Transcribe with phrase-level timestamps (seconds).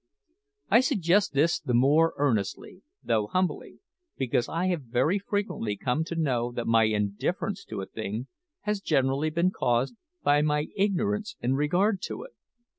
[0.71, 3.81] I suggest this the more earnestly, though humbly,
[4.17, 8.25] because I have very frequently come to know that my indifference to a thing
[8.61, 9.93] has generally been caused
[10.23, 12.31] by my ignorance in regard to it.